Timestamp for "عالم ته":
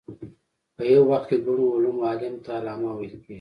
2.09-2.51